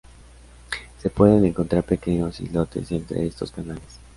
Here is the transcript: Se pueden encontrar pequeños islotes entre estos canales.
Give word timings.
Se 0.99 1.11
pueden 1.11 1.45
encontrar 1.45 1.83
pequeños 1.83 2.39
islotes 2.41 2.91
entre 2.91 3.27
estos 3.27 3.51
canales. 3.51 3.99